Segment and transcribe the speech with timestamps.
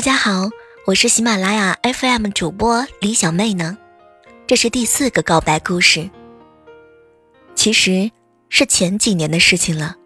[0.00, 0.48] 大家好，
[0.86, 3.76] 我是喜马拉雅 FM 主播李小妹呢。
[4.46, 6.08] 这是第四个告白故事，
[7.54, 8.10] 其实
[8.48, 9.96] 是前几年的事情了。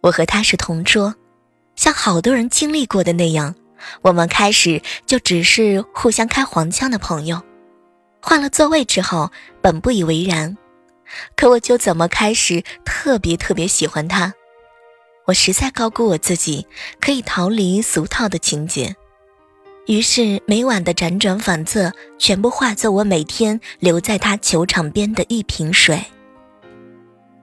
[0.00, 1.14] 我和他是同桌，
[1.76, 3.54] 像好多人经历过的那样，
[4.02, 7.40] 我们开始就只是互相开黄腔的朋友。
[8.20, 9.30] 换了座位之后，
[9.62, 10.58] 本不以为然，
[11.36, 14.34] 可我就怎么开始特别特别喜欢他。
[15.26, 16.66] 我实在高估我自己
[17.00, 18.96] 可以逃离俗套的情节，
[19.86, 26.02] 于是每晚的辗转反侧全部化作我每天留在他球场边的一瓶水。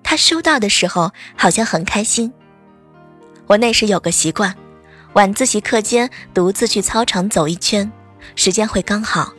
[0.01, 2.33] 他收到的时候好像很开心。
[3.45, 4.55] 我那时有个习惯，
[5.13, 7.91] 晚自习课间独自去操场走一圈，
[8.35, 9.33] 时间会刚好。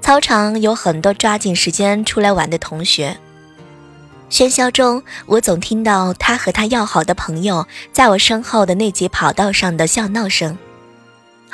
[0.00, 3.14] 操场有很多抓紧时间出来玩的同学。
[4.30, 10.56] 喧嚣中，我总听到他和他要好的朋友在我身后的那节跑道上的笑闹声。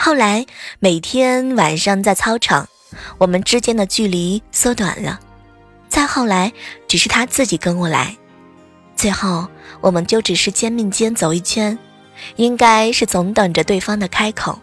[0.00, 0.46] 后来，
[0.78, 2.68] 每天晚上在操场，
[3.18, 5.18] 我们之间的距离缩短了。
[5.88, 6.52] 再后来，
[6.86, 8.16] 只是他自己跟我来。
[8.94, 9.48] 最后，
[9.80, 11.76] 我们就只是肩并肩走一圈，
[12.36, 14.56] 应该是总等着对方的开口。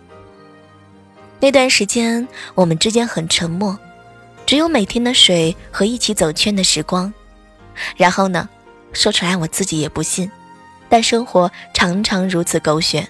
[1.42, 2.26] 那段时间，
[2.56, 3.78] 我们之间很沉默，
[4.46, 7.14] 只有每天的水和一起走圈的时光。
[7.98, 8.48] 然后呢？
[8.94, 10.32] 说出来我自己也不信，
[10.88, 13.06] 但生活常常如此狗血。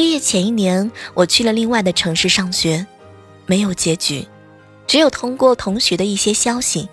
[0.00, 2.86] 毕业前一年，我去了另外的城市上学，
[3.44, 4.26] 没有结局，
[4.86, 6.88] 只有通过同学的一些消息。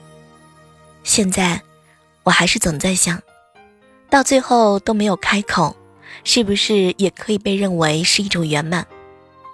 [1.06, 1.62] 现在，
[2.24, 3.24] 我还是总在想，
[4.10, 5.74] 到最后都没有开口，
[6.26, 8.86] 是不是也可以被认为是一种圆满？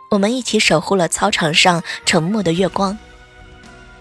[0.10, 2.98] 我们一起守护了操场上沉默的月光。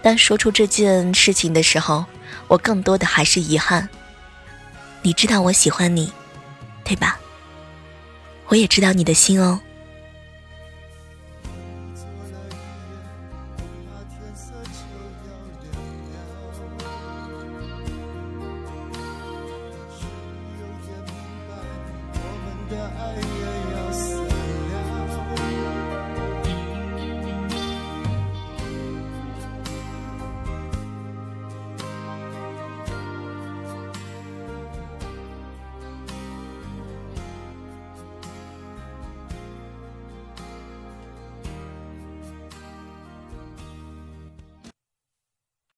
[0.01, 2.03] 但说出这件事情的时候。
[2.47, 3.87] 我更多的还是遗憾。
[5.03, 6.11] 你知道我喜欢你，
[6.83, 7.19] 对吧？
[8.53, 9.59] 我也知道你的心哦。